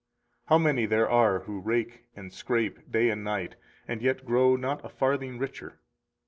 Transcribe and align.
How 0.47 0.57
many 0.57 0.87
there 0.87 1.07
are 1.07 1.41
who 1.41 1.59
rake 1.61 2.05
and 2.15 2.33
scrape 2.33 2.91
day 2.91 3.11
and 3.11 3.23
night, 3.23 3.53
and 3.87 4.01
yet 4.01 4.25
grow 4.25 4.55
not 4.55 4.83
a 4.83 4.89
farthing 4.89 5.37
richer! 5.37 5.79